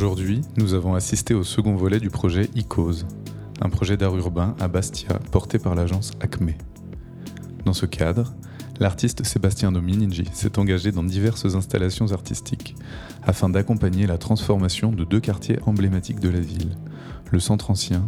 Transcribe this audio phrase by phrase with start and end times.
[0.00, 3.02] Aujourd'hui, nous avons assisté au second volet du projet ICOS,
[3.60, 6.52] un projet d'art urbain à Bastia porté par l'agence ACME.
[7.64, 8.32] Dans ce cadre,
[8.78, 12.76] l'artiste Sébastien Dominici s'est engagé dans diverses installations artistiques
[13.24, 16.76] afin d'accompagner la transformation de deux quartiers emblématiques de la ville,
[17.32, 18.06] le centre ancien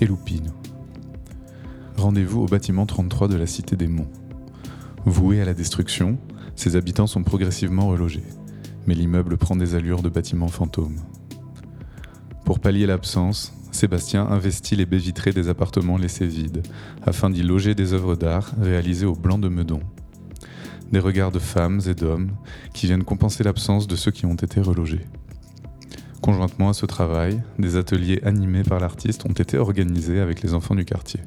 [0.00, 0.52] et Lupino.
[1.98, 4.10] Rendez-vous au bâtiment 33 de la Cité des Monts.
[5.04, 6.16] Voué à la destruction,
[6.54, 8.24] ses habitants sont progressivement relogés,
[8.86, 10.96] mais l'immeuble prend des allures de bâtiment fantôme.
[12.46, 16.62] Pour pallier l'absence, Sébastien investit les baies vitrées des appartements laissés vides,
[17.04, 19.80] afin d'y loger des œuvres d'art réalisées au blanc de Meudon.
[20.92, 22.30] Des regards de femmes et d'hommes
[22.72, 25.04] qui viennent compenser l'absence de ceux qui ont été relogés.
[26.22, 30.76] Conjointement à ce travail, des ateliers animés par l'artiste ont été organisés avec les enfants
[30.76, 31.22] du quartier.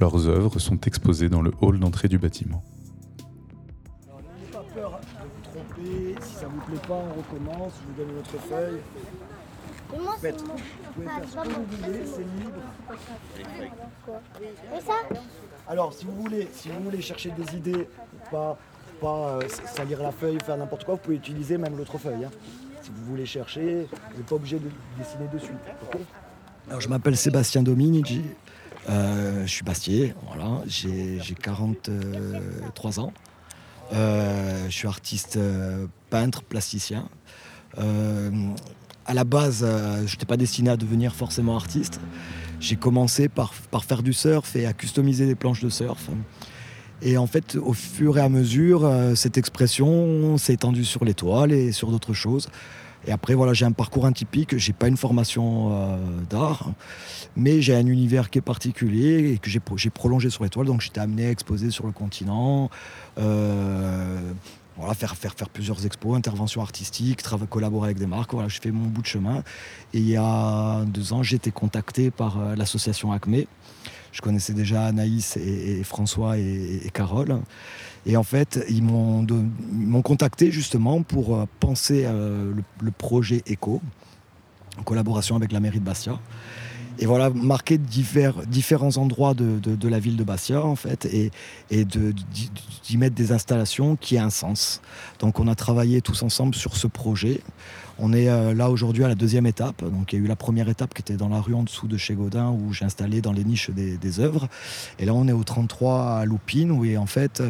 [0.00, 2.64] Leurs œuvres sont exposées dans le hall d'entrée du bâtiment.
[4.52, 6.16] Pas peur de vous tromper.
[6.20, 7.74] Si ça vous plaît pas, on recommence.
[7.96, 8.80] Vous votre feuille.
[9.92, 10.46] Mais moi, c'est Faites.
[10.46, 10.54] mon.
[10.54, 11.54] Vous pouvez Ah, faire c'est ce pas que mon.
[11.54, 12.60] vous voulez, c'est libre.
[14.76, 14.94] Et ça
[15.68, 17.88] Alors, si vous voulez, si vous voulez chercher des idées,
[18.30, 18.58] pas,
[19.00, 19.42] pas euh,
[19.74, 22.24] salir la feuille, faire n'importe quoi, vous pouvez utiliser même l'autre feuille.
[22.24, 22.30] hein.
[22.82, 25.54] Si vous voulez chercher, vous n'êtes pas obligé de dessiner dessus.
[25.92, 26.00] ok?
[26.68, 28.22] Alors, je m'appelle Sébastien Dominici.
[28.90, 30.60] Euh, je suis bastier, voilà.
[30.66, 33.12] J'ai j'ai 43 ans.
[33.92, 37.08] Euh, je suis artiste euh, peintre, plasticien.
[37.78, 38.30] Euh,
[39.06, 42.00] à la base, euh, je n'étais pas destiné à devenir forcément artiste.
[42.60, 43.52] J'ai commencé par,
[43.84, 46.08] faire du surf et à customiser des planches de surf.
[47.02, 51.12] Et en fait, au fur et à mesure, euh, cette expression s'est étendue sur les
[51.12, 52.48] toiles et sur d'autres choses.
[53.06, 54.56] Et après, voilà, j'ai un parcours atypique.
[54.56, 55.96] J'ai pas une formation euh,
[56.30, 56.70] d'art,
[57.36, 60.48] mais j'ai un univers qui est particulier et que j'ai pro- j'ai prolongé sur les
[60.48, 60.66] toiles.
[60.66, 62.70] Donc, j'étais amené à exposer sur le continent.
[64.76, 68.32] Voilà, faire, faire, plusieurs expos, interventions artistiques, collaborer avec des marques.
[68.32, 69.42] Voilà, je fais mon bout de chemin.
[69.92, 73.44] Et il y a deux ans, j'ai été contacté par euh, l'association ACME.
[74.12, 77.40] Je connaissais déjà Anaïs et, François et, Carole.
[78.06, 82.62] Et en fait, ils m'ont don- ils m'ont contacté justement pour euh, penser euh, le,
[82.80, 83.80] le projet ECO,
[84.78, 86.18] en collaboration avec la mairie de Bastia.
[86.98, 91.30] Et voilà, marquer différents endroits de, la ville de Bastia, en fait, et,
[91.70, 94.80] et d'y mettre des installations qui aient un sens.
[95.18, 97.40] Donc, on a travaillé tous ensemble sur ce projet.
[97.98, 99.84] On est euh, là aujourd'hui à la deuxième étape.
[99.84, 101.86] Donc, il y a eu la première étape qui était dans la rue en dessous
[101.86, 104.48] de chez Godin, où j'ai installé dans les niches des, œuvres.
[104.98, 107.42] Et là, on est au 33 à Loupine, où en fait,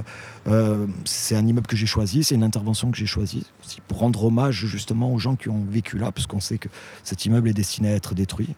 [0.46, 3.46] euh, c'est un immeuble que j'ai choisi, c'est une intervention que j'ai choisie,
[3.88, 6.68] pour rendre hommage justement aux gens qui ont vécu là, puisqu'on sait que
[7.02, 8.54] cet immeuble est destiné à être détruit.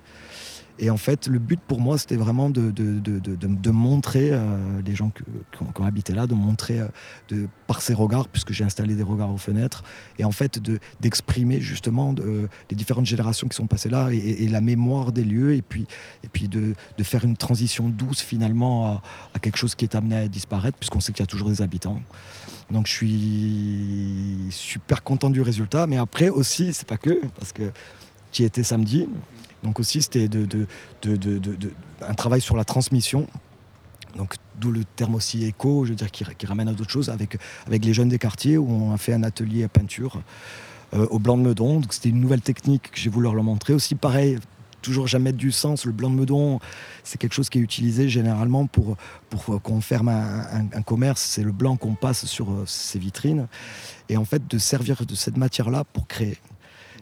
[0.78, 5.22] Et en fait, le but pour moi, c'était vraiment de, montrer euh, les gens qui,
[5.62, 9.38] ont, habité là, de montrer euh, par ces regards, puisque j'ai installé des regards aux
[9.38, 9.84] fenêtres,
[10.18, 14.48] et en fait de- d'exprimer justement de- les différentes générations qui sont passées là et,
[14.48, 15.86] la mémoire des lieux, et puis,
[16.48, 19.02] de, faire une transition douce finalement à,
[19.34, 21.62] à quelque chose qui est amené à disparaître, puisqu'on sait qu'il y a toujours des
[21.62, 22.00] habitants.
[22.70, 27.70] Donc je suis super content du résultat, mais après aussi, c'est pas que, parce que
[28.32, 29.08] qui était samedi.
[29.66, 30.66] Donc aussi, c'était de, de,
[31.02, 33.26] de- un travail sur la transmission.
[34.16, 37.36] Donc d'où le terme aussi éco, je veux dire, qui, ramène à d'autres choses avec,
[37.66, 40.22] avec les jeunes des quartiers où on a fait un atelier à peinture
[40.94, 41.80] euh, au blanc de Meudon.
[41.80, 43.74] Donc c'était une nouvelle technique que j'ai voulu leur montrer.
[43.74, 44.38] Aussi pareil,
[44.80, 45.84] toujours jamais du sens.
[45.84, 46.60] Le blanc de Meudon,
[47.04, 48.96] c'est quelque chose qui est utilisé généralement pour,
[49.28, 51.20] pour qu'on ferme un, un- commerce.
[51.20, 53.48] C'est le blanc qu'on passe sur euh, ces vitrines.
[54.08, 56.38] Et en fait, de servir de cette matière-là pour créer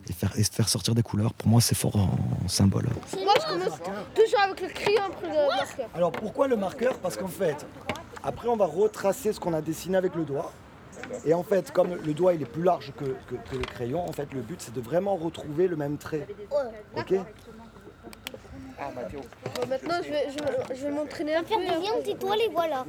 [0.09, 2.87] et faire, et faire sortir des couleurs, pour moi, c'est fort en, en symbole.
[3.23, 3.79] Moi, je commence
[4.15, 5.89] toujours avec le crayon après le marqueur.
[5.95, 6.99] Alors pourquoi le marqueur?
[6.99, 7.67] Parce qu'en fait,
[8.23, 10.53] après on va retracer ce qu'on a dessiné avec le doigt.
[11.27, 14.09] Et en fait, comme le doigt il est plus large que, que- que le crayon,
[14.09, 16.27] en fait le but c'est de vraiment retrouver le même trait.
[16.97, 17.15] Ok?
[19.69, 21.55] Maintenant, je vais, je, je vais m'entraîner un peu.
[21.55, 22.85] Faire des toiles et voilà.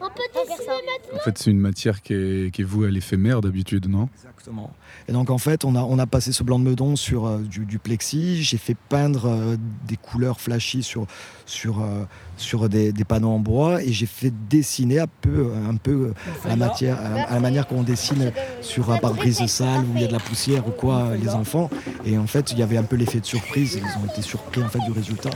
[0.00, 1.16] On peut dessiner maintenant.
[1.16, 4.10] En fait, c'est une matière qui est, qui est vouée à l'éphémère d'habitude, non?
[4.14, 4.70] Exactement.
[5.08, 7.38] Et donc en fait, on a, on a passé ce blanc de meudon sur euh,
[7.38, 8.42] du, du plexi.
[8.42, 9.56] J'ai fait peindre euh,
[9.86, 11.06] des couleurs flashy sur,
[11.46, 12.04] sur, euh,
[12.36, 16.12] sur des, des panneaux en bois et j'ai fait dessiner un peu, un peu euh,
[16.48, 20.04] la matière, à, à la manière qu'on dessine sur un pare-brise sale où il y
[20.04, 21.70] a de la poussière ou quoi, les enfants.
[22.04, 23.80] Et en fait, il y avait un peu l'effet de surprise.
[23.82, 25.30] Ils ont été surpris en fait du résultat.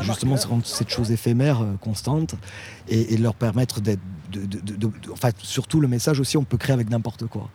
[0.00, 2.34] Et justement, c'est rendre cette chose éphémère, euh, constante,
[2.88, 4.00] et, et leur permettre d'être,
[4.32, 7.48] de, de- de- de- enfin, surtout le message aussi, on peut créer avec n'importe quoi.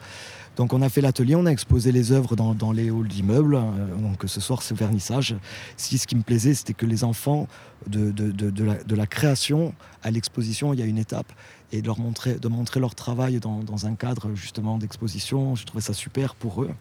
[0.60, 3.56] Donc on a fait l'atelier, on a exposé les œuvres dans, les halls d'immeubles.
[3.56, 5.38] euh, donc ce soir c'est vernissage.
[5.78, 7.48] Si ce qui me plaisait, c'était que les enfants,
[7.88, 9.74] de, la, création
[10.04, 11.32] à l'exposition, il y a une étape.
[11.72, 12.36] Et de leur montrer,
[12.82, 16.72] leur travail dans, un cadre justement d'exposition, je trouvais ça super pour eux.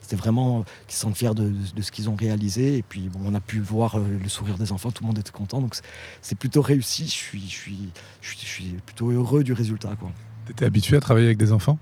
[0.00, 2.78] C'était vraiment euh, qu'ils se sentent fiers de, ce qu'ils ont réalisé.
[2.78, 5.30] Et puis on a pu voir euh, le sourire des enfants, tout le monde était
[5.30, 5.60] content.
[5.60, 5.76] Donc
[6.22, 7.04] c'est- plutôt réussi.
[7.04, 9.94] Je suis, je, suis, plutôt heureux du résultat.
[9.94, 10.10] Quoi.
[10.46, 11.78] T'étais habitué à travailler avec des enfants?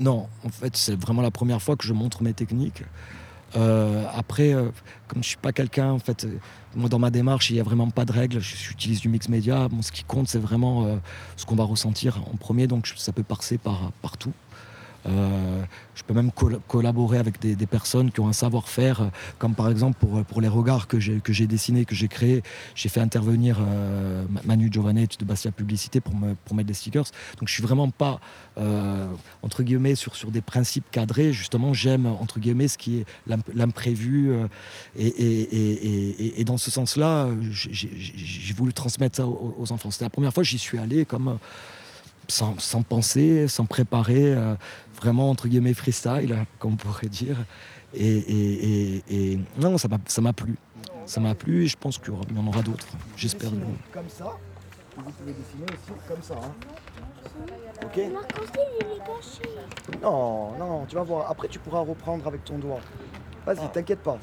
[0.00, 2.82] Non, en fait, c'est vraiment la première fois que je montre mes techniques.
[3.56, 4.70] Euh, après, euh,
[5.06, 6.38] comme je suis pas quelqu'un, en fait, euh,
[6.74, 8.40] moi dans ma démarche, il y a vraiment pas de règles.
[8.40, 9.68] J'utilise du mix média.
[9.68, 10.98] Bon, ce qui compte, c'est vraiment
[11.36, 12.66] ce qu'on va ressentir en premier.
[12.66, 14.32] Donc, ça peut passer par partout.
[15.06, 15.62] Euh,
[15.94, 19.06] je peux même col- collaborer avec des, personnes qui ont un savoir-faire, euh,
[19.38, 22.42] comme par exemple pour, pour les regards que j'ai dessinés, que j'ai créés.
[22.74, 26.74] J'ai fait intervenir euh, Ma- Manu Giovanetti de Bastia Publicité pour, me, pour mettre des
[26.74, 27.04] stickers.
[27.38, 28.20] Donc je suis vraiment pas
[28.58, 29.06] euh,
[29.42, 31.32] entre guillemets sur, des principes cadrés.
[31.32, 34.30] Justement, j'aime entre guillemets ce qui est l'imp- l'imprévu.
[34.30, 34.46] euh,
[34.96, 39.90] et, dans ce sens-là, euh, j'ai- voulu transmettre ça aux, aux enfants.
[39.90, 41.34] C'était la première fois que j'y suis allé comme euh,
[42.28, 44.54] sans, sans penser, sans préparer, euh,
[45.00, 47.36] vraiment entre guillemets freestyle, hein, comme on pourrait dire.
[47.94, 50.54] Et, et- et- et non, ça m'a ça m'a plu.
[51.06, 52.86] Ça m'a plu et je pense qu'il y en aura d'autres.
[53.16, 53.50] J'espère.
[53.92, 54.32] Comme ça,
[54.96, 56.34] vous pouvez dessiner aussi comme ça.
[57.84, 59.48] Ok caché.
[60.02, 61.30] Non, non, tu vas voir.
[61.30, 62.80] Après, tu pourras reprendre avec ton doigt.
[63.46, 64.18] Vas-y, t'inquiète pas.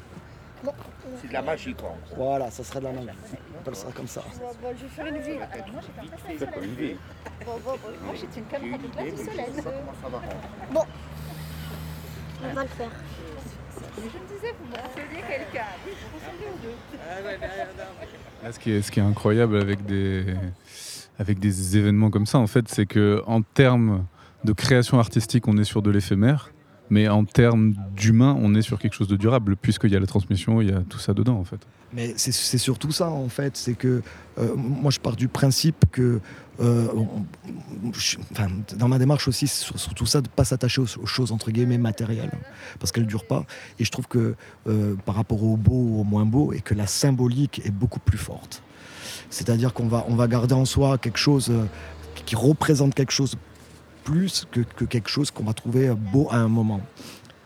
[1.20, 1.94] C'est de la magie, quoi.
[2.16, 3.00] Voilà, ça sera de la main.
[3.62, 4.22] On appelle ça comme ça.
[4.40, 5.38] Bon, bon, je vais faire une vie.
[6.76, 6.96] Vie.
[7.46, 7.88] Bon, bon, bon.
[8.04, 9.46] Moi, j'ai une caméra de place du soleil.
[9.62, 10.86] Va
[12.42, 12.90] On va le faire.
[13.96, 15.66] Je me disais, vous me renseignez quelqu'un.
[15.86, 16.76] Oui, vous ressemblez aux deux.
[18.42, 20.34] Là, ce, qui est, ce qui est incroyable avec des,
[21.20, 24.06] avec des événements comme ça, en fait, c'est que en termes
[24.42, 26.50] de création artistique, on est sur de l'éphémère,
[26.90, 30.06] mais en termes d'humain, on est sur quelque chose de durable, puisqu'il y a la
[30.06, 31.60] transmission, il y a tout ça dedans, en fait.
[31.94, 34.00] Mais c'est- surtout ça en fait, c'est que
[34.38, 36.20] euh, moi je pars du principe que
[36.60, 36.86] euh,
[38.76, 41.50] dans ma démarche aussi, c'est sur- surtout ça de ne pas s'attacher aux, choses entre
[41.50, 42.30] guillemets matérielles,
[42.80, 43.44] parce qu'elles ne durent pas.
[43.78, 44.34] Et je trouve que
[44.68, 48.00] euh, par rapport au beau ou au moins beau, et que la symbolique est beaucoup
[48.00, 48.62] plus forte.
[49.30, 51.52] C'est-à-dire qu'on va, on va garder en soi quelque chose
[52.26, 53.36] qui représente quelque chose
[54.04, 56.80] plus que, que quelque chose qu'on va trouver beau à un moment.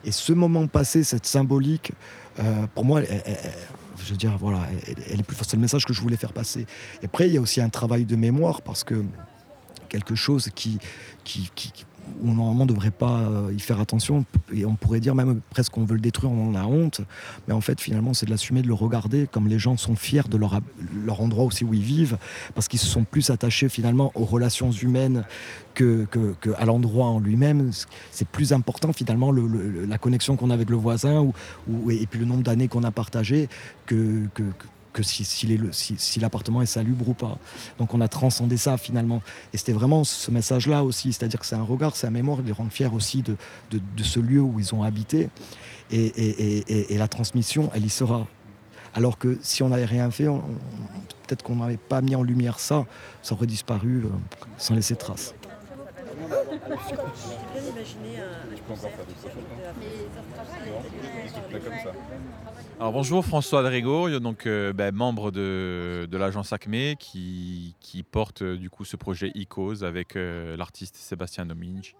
[0.04, 1.92] Et ce moment passé, cette symbolique,
[2.38, 4.60] euh, pour moi, je veux dire, voilà,
[5.10, 5.50] elle, est plus forte.
[5.50, 6.66] C'est le message que je voulais faire passer.
[7.02, 9.04] Et après, il y a aussi un travail de mémoire parce que
[9.88, 10.78] quelque chose qui,
[11.24, 11.72] qui- qui-
[12.22, 15.40] où normalement on ne devrait pas euh, y faire attention, et on pourrait dire même
[15.50, 17.00] presque qu'on veut le détruire, on en a honte,
[17.48, 20.22] mais en fait finalement c'est de l'assumer, de le regarder, comme les gens sont fiers
[20.30, 20.60] de leur,
[21.04, 22.18] leur endroit aussi où ils vivent,
[22.54, 25.24] parce qu'ils se sont plus attachés finalement aux relations humaines
[25.74, 27.70] que, que- l'endroit en lui-même.
[28.10, 31.20] C'est plus important finalement le- le- la connexion qu'on a avec le voisin
[31.68, 33.48] ou- et puis le nombre d'années qu'on a partagé
[33.86, 34.42] que, que,
[34.96, 37.38] que- si, l'appartement est salubre ou pas.
[37.78, 39.22] Donc on a transcendé ça finalement.
[39.52, 42.46] Et c'était vraiment ce message-là aussi, c'est-à-dire que c'est un regard, c'est un mémoire, de
[42.46, 43.36] les rendre fiers aussi de,
[44.02, 45.28] ce lieu où ils ont habité.
[45.90, 48.26] Et, la transmission, elle y sera.
[48.94, 50.24] Alors que si on n'avait rien fait,
[51.26, 52.86] peut-être qu'on n'avait pas mis en lumière ça,
[53.22, 54.08] ça aurait disparu euh,
[54.56, 55.34] sans laisser trace.
[62.78, 68.42] Alors bonjour François Adrigo, donc euh, ben, membre de, de l'agence Acme qui, qui porte
[68.42, 71.94] euh, du coup ce projet Icos avec euh, l'artiste Sébastien Domingue.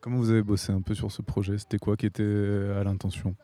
[0.00, 1.58] Comment vous avez bossé un peu sur ce projet?
[1.58, 2.22] C'était quoi qui était
[2.78, 3.34] à l'intention?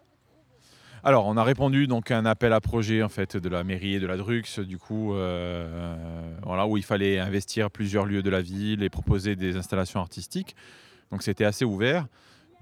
[1.02, 3.94] Alors on a répondu donc à un appel à projet en fait de la mairie
[3.94, 6.23] et de la Drux du coup euh,
[6.54, 10.54] voilà où il fallait investir plusieurs lieux de la ville et proposer des installations artistiques.
[11.10, 12.06] Donc c'était assez ouvert.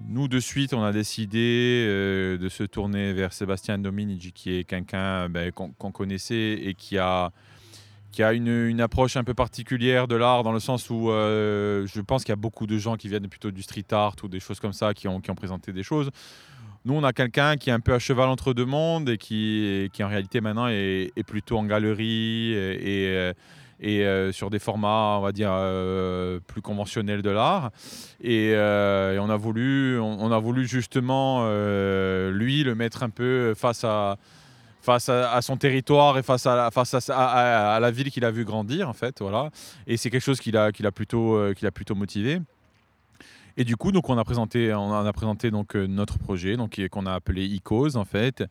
[0.07, 4.63] Nous, de suite, on a décidé euh, de se tourner vers Sébastien Dominici, qui est
[4.63, 7.31] quelqu'un ben, qu'on connaissait et qui a,
[8.11, 12.01] qui a une, approche un peu particulière de l'art, dans le sens où euh, je
[12.01, 14.39] pense qu'il y a beaucoup de gens qui viennent plutôt du street art ou des
[14.39, 16.09] choses comme ça, qui ont, qui ont présenté des choses.
[16.83, 19.89] Nous, on a quelqu'un qui est un peu à cheval entre deux mondes et qui,
[19.93, 23.33] qui en réalité maintenant est, plutôt en galerie et, et,
[23.79, 27.71] et, euh, sur des formats, on va dire, euh, plus conventionnels de l'art.
[28.21, 33.83] Et, euh, on, a voulu, on, a voulu justement, lui, le mettre un peu face
[33.83, 34.17] à,
[34.81, 38.89] face à, son territoire et face à, face à, la ville qu'il a vu grandir,
[38.89, 39.21] en fait.
[39.21, 39.49] Voilà.
[39.87, 42.39] Et c'est quelque chose qui l'a a plutôt, qui l'a plutôt motivé.
[43.55, 46.57] Et du coup, donc, on a présenté, on a présenté donc, notre projet
[46.89, 48.43] qu'on a appelé Icos, en fait,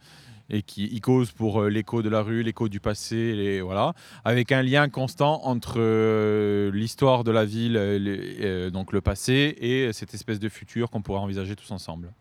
[0.52, 3.94] et qui y cause pour euh, l'écho de la rue, l'écho du passé, et voilà,
[4.24, 9.00] avec un lien constant entre euh, l'histoire de la ville, euh, les- euh, donc le
[9.00, 12.12] passé, et cette espèce de futur qu'on pourrait envisager tous ensemble.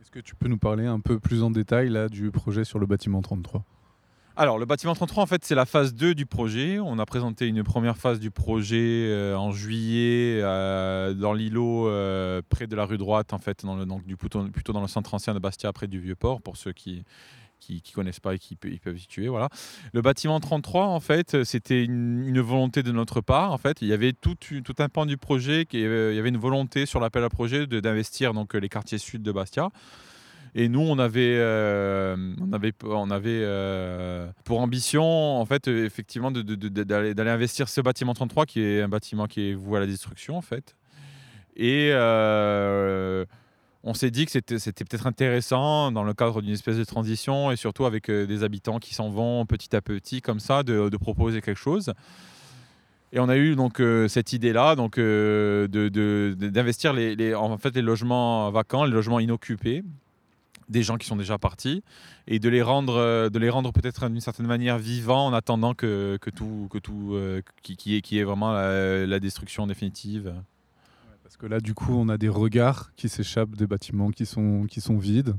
[0.00, 2.78] Est-ce que tu peux nous parler un peu plus en détail là du projet sur
[2.78, 3.62] le bâtiment 33
[4.36, 6.78] Alors, le bâtiment 33, en fait, c'est la phase 2 du projet.
[6.78, 8.78] On a présenté une première phase du projet
[9.10, 13.74] euh, en juillet euh, dans l'îlot euh, près de la rue droite, en fait, dans
[13.76, 16.56] le, donc, du, plutôt, plutôt dans le centre ancien de Bastia, près du Vieux-Port, pour
[16.56, 17.02] ceux qui
[17.58, 19.28] qui, qui connaissent pas et qui peuvent situer.
[19.28, 19.48] Voilà.
[19.92, 23.52] Le bâtiment 33, en fait, c'était une, volonté de notre part.
[23.52, 24.36] En fait, il y avait tout,
[24.78, 27.66] un pan du projet, qui, euh, il y avait une volonté sur l'appel à projet
[27.66, 29.70] d'investir donc les quartiers sud de Bastia.
[30.54, 35.84] Et nous, on avait, euh, on avait, on avait euh, pour ambition, en fait, euh,
[35.84, 39.86] effectivement, d'aller investir ce bâtiment 33, qui est un bâtiment qui est voué à la
[39.86, 40.76] destruction, en fait.
[41.56, 43.24] Et euh,
[43.84, 47.56] on s'est dit que c'était peut-être intéressant, dans le cadre d'une espèce de transition, et
[47.56, 51.40] surtout avec euh, des habitants qui s'en vont petit à petit, comme ça, de, proposer
[51.40, 51.92] quelque chose.
[53.12, 57.82] Et on a eu donc euh, cette idée-là, donc euh, d'investir les, en fait les
[57.82, 59.82] logements vacants, les logements inoccupés,
[60.68, 61.82] des gens qui sont déjà partis,
[62.26, 66.18] et de les rendre, de les rendre peut-être d'une certaine manière vivants en attendant que,
[66.20, 67.16] que tout, que tout,
[67.62, 70.34] qui, est, qui est vraiment la destruction définitive.
[71.38, 74.80] Que là, du coup, on a des regards qui s'échappent des bâtiments qui sont, qui
[74.80, 75.36] sont vides.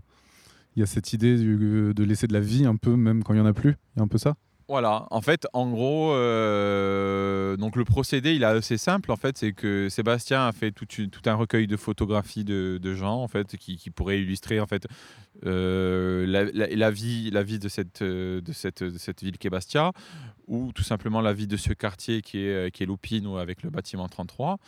[0.75, 3.37] Il y a cette idée de laisser de la vie un peu, même quand il
[3.37, 3.75] n'y en a plus.
[3.95, 4.35] Il y a un peu ça
[4.69, 9.11] Voilà, en fait, en gros, euh, donc le procédé, il est assez simple.
[9.11, 10.87] En fait, c'est que Sébastien a fait tout,
[11.25, 14.87] un recueil de photographies de, gens, en fait, qui, pourraient illustrer, en fait,
[15.45, 19.91] euh, la, vie, de cette, euh, de cette, de ville Bastia,
[20.47, 23.63] ou tout simplement la vie de ce quartier qui est, qui est Loupine, ou avec
[23.63, 24.59] le bâtiment 33.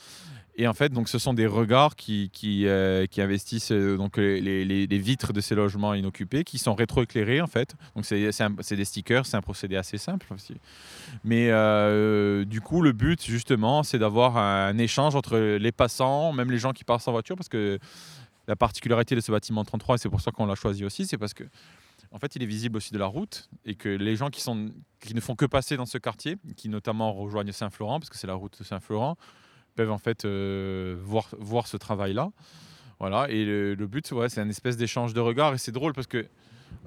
[0.61, 4.85] Et en fait, donc, ce sont des regards qui, qui, euh, investissent euh, donc, les,
[4.99, 7.75] vitres de ces logements inoccupés qui sont rétroéclairés en fait.
[7.95, 10.53] Donc c'est des stickers, c'est un procédé assez simple aussi.
[11.23, 16.51] Mais euh, du coup, le but justement, c'est d'avoir un échange entre les passants, même
[16.51, 17.79] les gens qui passent en voiture, parce que
[18.47, 21.17] la particularité de ce bâtiment 33, et c'est pour ça qu'on l'a choisi aussi, c'est
[21.17, 21.45] parce que
[22.11, 24.69] en fait, il est visible aussi de la route et que les gens qui, sont,
[24.99, 28.27] qui ne font que passer dans ce quartier, qui notamment rejoignent Saint-Florent, parce que c'est
[28.27, 29.17] la route de Saint-Florent,
[29.75, 32.31] peuvent en fait euh, voir, voir ce travail-là.
[32.99, 35.55] Voilà, et le, but, c'est un espèce d'échange de regards.
[35.55, 36.27] Et c'est drôle parce que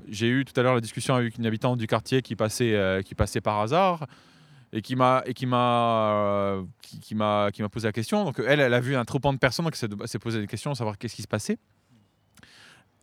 [0.08, 3.02] j'ai eu tout à l'heure la discussion avec une habitante du quartier qui passait, euh,
[3.02, 4.06] qui passait par hasard
[4.72, 8.24] et qui m'a et euh, qui, m'a qui m'a posé la question.
[8.24, 10.74] Donc elle, elle a vu un troupant de personnes, donc elle s'est posé des questions,
[10.74, 11.58] savoir qu'est-ce qui se passait.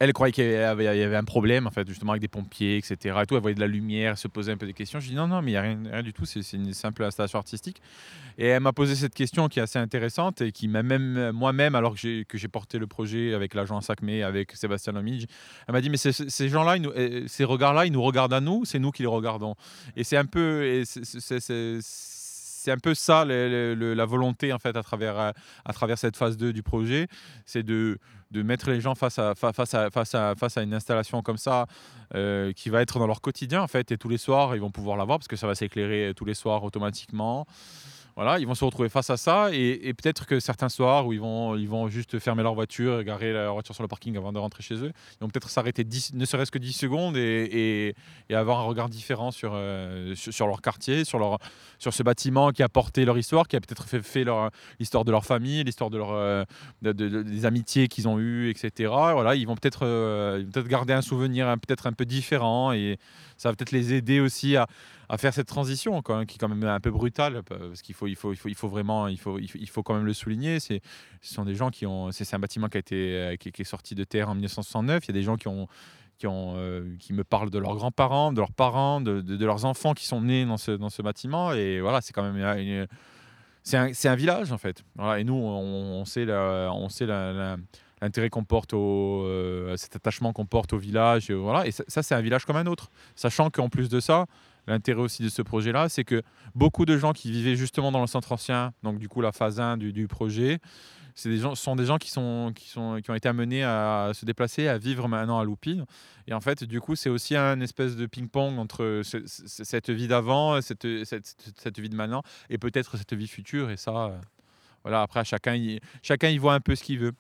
[0.04, 3.20] Elle croyait qu'il y avait, un problème, en fait, justement, avec des pompiers, etc.
[3.22, 3.36] Et tout.
[3.36, 5.00] Elle voyait de la lumière, elle se posait un peu des questions.
[5.00, 7.38] Je dis non, non, mais il n'y a rien, du tout, c'est une simple installation
[7.38, 7.84] artistique.
[8.40, 11.76] Et elle m'a posé cette question qui est assez intéressante et qui m'a même, moi-même,
[11.76, 15.28] alors que j'ai porté le projet avec l'agence ACME, avec Sébastien Lomige,
[15.68, 18.80] elle m'a dit, mais ces- gens-là, euh, ces regards-là, ils nous regardent à nous, c'est
[18.80, 19.54] nous qui les regardons?
[19.96, 20.82] Et c'est un peu,
[22.62, 26.62] c'est un peu ça la volonté en fait à travers, euh, cette phase 2 du
[26.62, 27.08] projet,
[27.46, 27.98] c'est de,
[28.32, 29.74] mettre les gens face à, fa- face
[30.16, 31.66] à, une installation comme ça
[32.14, 34.72] euh, qui va être dans leur quotidien en fait et tous les soirs ils vont
[34.72, 37.48] pouvoir la voir parce que ça va s'éclairer tous les soirs automatiquement.
[38.16, 41.20] Voilà, ils vont se retrouver face à ça et, peut-être que certains soirs où ils
[41.20, 44.38] vont, ils vont juste fermer leur voiture garer leur voiture sur le parking avant de
[44.40, 47.96] rentrer chez eux, ils vont peut-être s'arrêter 10 ne serait-ce que 10 secondes et,
[48.34, 51.38] avoir un regard différent sur, euh, sur, sur leur quartier, sur, leur,
[51.80, 54.26] sur ce bâtiment qui a porté leur histoire, qui a peut-être fait,
[54.80, 56.44] l'histoire de leur famille, l'histoire de euh,
[56.82, 58.90] de- de- de- des amitiés qu'ils ont eues, etc.
[58.90, 62.06] Voilà, ils vont peut-être euh, ils vont peut-être garder un souvenir un- peut-être un peu
[62.06, 62.98] différent et
[63.42, 64.68] ça va peut-être les aider aussi à,
[65.18, 68.06] faire cette transition quand même, qui est quand même un peu brutale parce qu'il faut,
[68.06, 70.60] il faut, il faut, il faut vraiment, il faut, il faut, quand même le souligner.
[70.60, 70.80] C'est,
[71.22, 73.66] ce sont des gens qui ont, c'est, un bâtiment qui a été, euh, qui, est
[73.66, 75.04] sorti de terre en 1969.
[75.04, 75.68] Il y a des gens qui ont,
[76.24, 80.22] euh, qui me parlent de leurs grands-parents, de leurs parents, de, leurs enfants qui sont
[80.22, 81.52] nés dans ce, bâtiment.
[81.52, 82.88] Et voilà, c'est quand même
[83.64, 84.84] c'est un, village en fait.
[84.96, 87.58] Voilà, et nous, on, sait, on sait la-
[88.02, 91.30] l'intérêt qu'on porte au, euh, cet attachement qu'on porte au village.
[91.30, 92.90] et voilà, et ça, c'est un village comme un autre.
[93.16, 94.26] Sachant qu'en plus de ça,
[94.68, 96.22] l'intérêt aussi de ce projet-là, c'est que
[96.56, 99.60] beaucoup de gens qui vivaient justement dans le centre ancien, donc du coup la phase
[99.60, 100.60] 1 du, du projet,
[101.14, 104.12] c'est des gens, sont des gens qui, sont, qui, sont, qui ont été amenés à
[104.14, 105.86] se déplacer, à vivre maintenant à Loupine.
[106.28, 109.90] Et en fait, du coup, c'est aussi un espèce de ping-pong entre ce- ce- cette
[109.90, 113.70] vie d'avant, cette, cette, cette vie de maintenant, et peut-être cette vie future.
[113.72, 114.18] Et ça, euh,
[114.84, 115.60] voilà, après, chacun
[116.02, 117.12] chacun y voit un peu ce qu'il veut.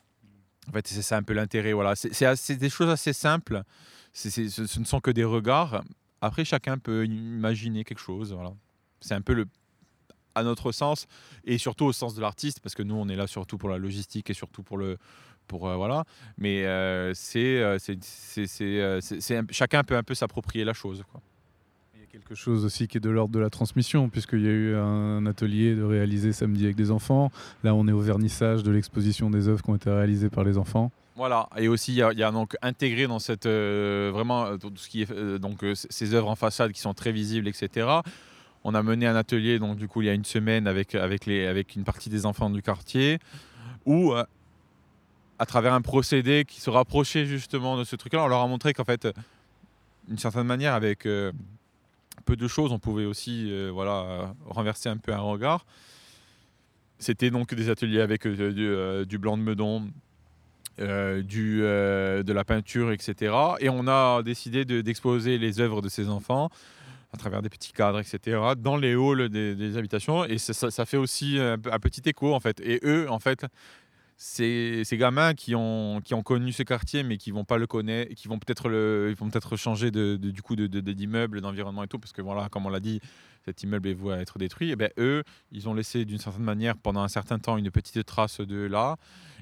[0.69, 1.73] En fait, c'est ça un peu l'intérêt.
[1.73, 1.95] Voilà.
[1.95, 3.63] C'est des choses assez simples.
[4.13, 5.83] Ce, ne sont que des regards.
[6.21, 8.33] Après, chacun peut imaginer quelque chose.
[8.33, 8.53] Voilà.
[8.99, 9.45] C'est un peu le
[10.33, 11.07] à notre sens
[11.43, 13.77] et surtout au sens de l'artiste parce que nous on est là surtout pour la
[13.77, 14.97] logistique et surtout pour le
[15.47, 16.05] pour euh, voilà.
[16.37, 18.99] Mais euh, c'est, euh,
[19.49, 21.03] chacun peut un peu s'approprier la chose.
[21.11, 21.21] Quoi.
[22.27, 25.25] Quelque chose aussi qui est de l'ordre de la transmission, puisqu'il y a eu un
[25.25, 27.31] atelier de réaliser samedi avec des enfants.
[27.63, 30.57] Là, on est au vernissage de l'exposition des œuvres qui ont été réalisées par les
[30.57, 30.91] enfants.
[31.15, 34.87] Voilà, et aussi il y, a- donc intégré dans cette euh, vraiment euh, tout ce
[34.87, 37.87] qui est euh, donc ces œuvres en façade qui sont très visibles, etc.
[38.63, 41.25] On a mené un atelier donc du coup il y a une semaine avec avec
[41.25, 43.19] les avec une partie des enfants du quartier
[43.85, 48.47] où à travers un procédé qui se rapprochait justement de ce truc-là, on leur a
[48.47, 49.07] montré qu'en fait,
[50.07, 51.07] d'une certaine manière, avec
[52.21, 55.65] peu de choses, on pouvait aussi euh, voilà euh, renverser un peu un regard.
[56.99, 59.89] C'était donc des ateliers avec euh, du, blanc de meudon,
[60.77, 63.33] du, de la peinture, etc.
[63.59, 66.49] Et on a décidé de- d'exposer les œuvres de ces enfants
[67.13, 70.23] à travers des petits cadres, etc., dans les halls des, habitations.
[70.25, 72.61] Et ça, fait aussi un, un petit écho, en fait.
[72.61, 73.45] Et eux, en fait,
[74.23, 77.65] ces, ces gamins qui ont, qui ont connu ce quartier, mais qui vont pas le
[77.65, 80.79] connaître, qui vont peut-être le, ils vont peut-être changer de, de- du coup de, de-
[80.79, 82.99] de- d'immeuble, d'environnement et tout, parce que voilà, comme on l'a dit,
[83.45, 84.69] cet immeuble est voué à être détruit.
[84.69, 88.05] Et ben eux, ils ont laissé d'une certaine manière pendant un certain temps une petite
[88.05, 88.97] trace de là,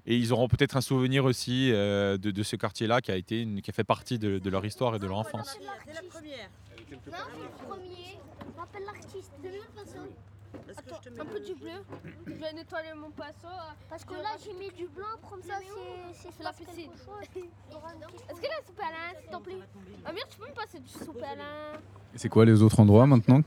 [0.06, 3.42] et ils auront peut-être un souvenir aussi euh, de, de ce quartier-là qui a été,
[3.42, 5.58] une- qui a fait partie de, de leur histoire et de leur enfance.
[5.60, 6.50] C'est la première.
[6.90, 8.18] Non, c'est le premier.
[8.58, 9.32] M'appelle l'artiste.
[9.44, 10.08] C'est mieux le pinceau.
[10.54, 11.72] Mets Un peu du bleu.
[12.28, 13.54] Je vais nettoyer mon pinceau.
[13.90, 15.56] Parce que là, j'ai mis du blanc, comme ça,
[16.14, 16.92] c'est la piscine.
[18.30, 19.66] Est-ce que la soupe à l'in, s'il te plaît
[20.06, 21.80] Amir, tu peux me passer du soupe à l'in
[22.14, 23.42] Et c'est quoi les autres endroits maintenant?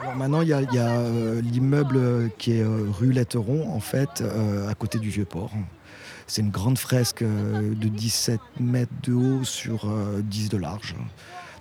[0.00, 4.20] Alors maintenant, il y a, euh, l'immeuble euh, qui est euh, rue Letteron, en fait,
[4.20, 5.52] euh, à côté du Vieux-Port.
[6.26, 10.96] C'est une grande fresque euh, de 17 mètres de haut sur euh, 10 de large.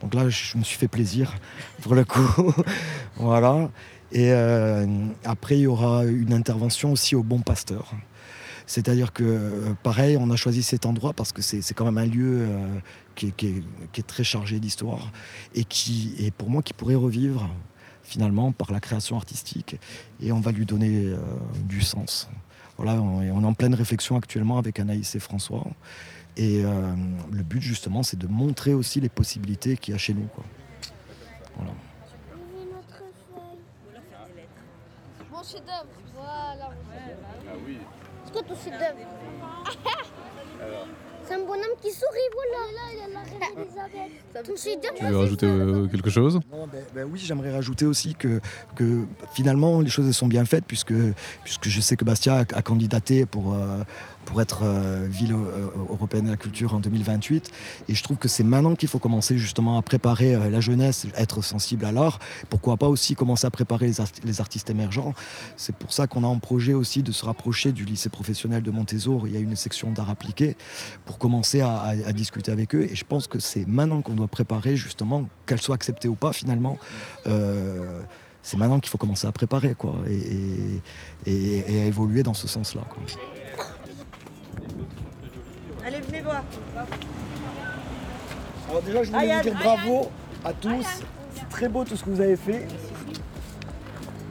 [0.01, 1.33] Donc là, je me suis fait plaisir,
[1.81, 2.53] pour le coup.
[3.17, 3.69] voilà.
[4.12, 4.86] Et euh,
[5.24, 7.94] après, il y aura une intervention aussi au Bon Pasteur.
[8.65, 12.06] C'est-à-dire que, euh, pareil, on a choisi cet endroit parce que c'est quand même un
[12.06, 12.80] lieu euh,
[13.15, 15.12] qui, est, très chargé d'histoire
[15.56, 17.50] et qui, et pour moi, qui pourrait revivre
[18.03, 19.77] finalement par la création artistique
[20.22, 21.13] et on va lui donner
[21.65, 22.30] du sens.
[22.77, 25.65] Voilà, on, est en pleine réflexion actuellement avec Anaïs et François.
[26.36, 30.27] Et le but justement, c'est de montrer aussi les possibilités qu'il y a chez nous.
[31.56, 31.72] Voilà.
[35.41, 35.88] Mon chef-d'œuvre.
[36.16, 36.70] Voilà.
[38.25, 39.07] C'est quoi ton chef-d'œuvre
[41.24, 42.61] C'est un bonhomme qui sourit, voilà.
[42.75, 44.46] Là, il a la reine Elisabeth.
[44.46, 46.39] Ton chef-d'œuvre, Tu veux rajouter euh, quelque chose?
[46.51, 48.39] Non, ben- ben oui, j'aimerais rajouter aussi que,
[48.75, 50.94] que finalement les choses sont bien faites puisque,
[51.44, 53.83] puisque je sais que Bastia a, a candidaté pour, euh,
[54.25, 57.51] pour être euh, ville euh, européenne de la culture en 2028
[57.90, 61.07] et je trouve que c'est maintenant qu'il faut commencer justement à préparer euh, la jeunesse,
[61.16, 62.20] être sensible à l'art.
[62.50, 65.14] Pourquoi pas aussi commencer à préparer les, art- les artistes émergents.
[65.57, 68.72] C'est pour ça qu'on a en projet aussi de se rapprocher du lycée professionnel de
[68.72, 69.27] Montésor.
[69.27, 70.55] Il y a une section d'art appliqué
[71.05, 74.75] pour commencer à, discuter avec eux et je pense que c'est maintenant qu'on doit préparer
[74.75, 76.77] justement qu'elle soit acceptée ou pas finalement.
[77.27, 78.01] Euh,
[78.44, 79.96] c'est maintenant qu'il faut commencer à préparer quoi,
[81.27, 82.81] et à évoluer dans ce sens-là.
[88.70, 90.10] Alors déjà, je voulais vous dire bravo
[90.46, 90.86] à tous.
[91.36, 92.68] C'est très beau tout ce que vous avez fait.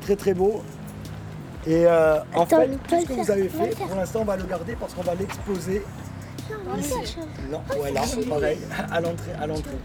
[0.03, 0.63] Très très beau.
[1.67, 4.37] Et euh, en Attends, fait, tout ce que vous avez fait, pour l'instant, on va
[4.37, 5.83] le garder parce qu'on va l'exposer
[6.79, 7.17] ici.
[7.51, 8.59] Non, ouais, là, pareil,
[8.91, 9.77] à l'entrée, à l'entrée.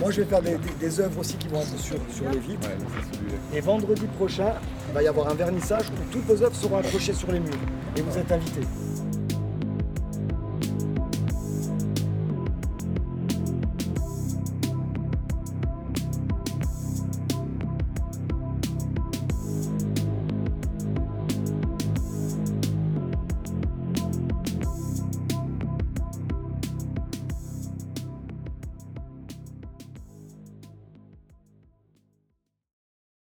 [0.00, 2.38] Moi, je vais faire des, des- des œuvres aussi qui vont être sur, sur les
[2.38, 2.68] vitres.
[3.52, 4.52] Et vendredi prochain,
[4.88, 7.52] il va y avoir un vernissage où toutes vos œuvres seront accrochées sur les murs.
[7.96, 8.66] Et vous êtes invités.